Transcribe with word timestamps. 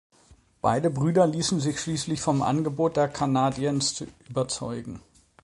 Beide 0.61 0.89
Brüder 0.89 1.27
ließen 1.27 1.59
sich 1.59 1.79
schließlich 1.79 2.21
vom 2.21 2.41
Angebot 2.41 2.97
der 2.97 3.07
Canadiens 3.07 4.03
überzeugen. 4.27 4.99